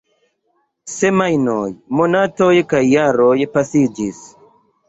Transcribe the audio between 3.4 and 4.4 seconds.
pasiĝis.